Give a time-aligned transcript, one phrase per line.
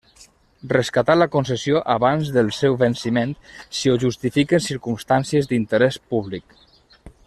[0.69, 3.37] Rescatar la concessió abans del seu venciment
[3.81, 6.63] si ho justifiquen circumstàncies d'interès públic.